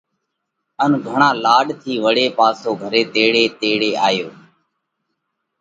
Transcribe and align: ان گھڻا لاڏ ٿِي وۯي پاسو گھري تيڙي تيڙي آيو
ان 0.83 0.91
گھڻا 1.07 1.29
لاڏ 1.43 1.67
ٿِي 1.81 1.93
وۯي 2.03 2.27
پاسو 2.37 2.69
گھري 2.81 3.01
تيڙي 3.13 3.45
تيڙي 3.59 3.91
آيو 4.07 4.29